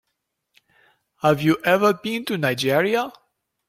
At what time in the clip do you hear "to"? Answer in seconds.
2.25-2.35